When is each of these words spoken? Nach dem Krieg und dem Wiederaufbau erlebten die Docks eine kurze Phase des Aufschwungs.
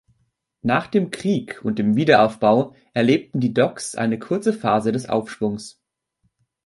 Nach 0.63 0.87
dem 0.87 1.11
Krieg 1.11 1.63
und 1.63 1.77
dem 1.77 1.95
Wiederaufbau 1.95 2.73
erlebten 2.95 3.39
die 3.39 3.53
Docks 3.53 3.93
eine 3.93 4.17
kurze 4.17 4.51
Phase 4.51 4.91
des 4.91 5.07
Aufschwungs. 5.07 5.79